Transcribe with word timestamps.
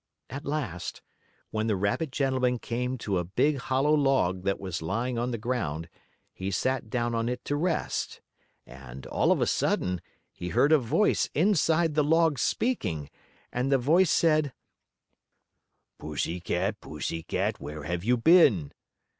At 0.31 0.45
last, 0.47 1.03
when 1.51 1.67
the 1.67 1.75
rabbit 1.75 2.09
gentleman 2.11 2.57
came 2.57 2.97
to 2.97 3.19
a 3.19 3.23
big 3.23 3.57
hollow 3.59 3.93
log 3.93 4.41
that 4.45 4.59
was 4.59 4.81
lying 4.81 5.19
on 5.19 5.29
the 5.29 5.37
ground, 5.37 5.89
he 6.33 6.49
sat 6.49 6.89
down 6.89 7.13
on 7.13 7.29
it 7.29 7.45
to 7.45 7.55
rest, 7.55 8.19
and, 8.65 9.05
all 9.05 9.31
of 9.31 9.41
a 9.41 9.45
sudden, 9.45 10.01
he 10.33 10.49
heard 10.49 10.71
a 10.71 10.79
voice 10.79 11.29
inside 11.35 11.93
the 11.93 12.03
log 12.03 12.39
speaking. 12.39 13.11
And 13.53 13.71
the 13.71 13.77
voice 13.77 14.23
asked: 14.23 14.49
"Pussy 15.99 16.39
cat, 16.39 16.81
pussy 16.81 17.21
cat, 17.21 17.59
where 17.59 17.83
have 17.83 18.03
you 18.03 18.17
been?" 18.17 18.71